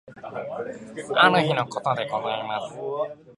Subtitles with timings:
[1.15, 2.73] ある日の事でございます。